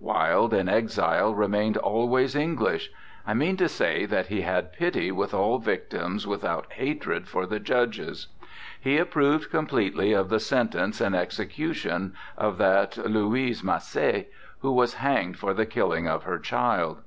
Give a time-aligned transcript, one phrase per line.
[0.00, 2.90] Wilde in exile remained always Eng lish:
[3.24, 7.60] I mean to say that he had pity with all victims without hatred for the
[7.60, 8.26] judges.
[8.80, 14.26] He approved completely of the sentence and execution of that Louise Masset
[14.62, 17.00] who was hanged for the killing of her child.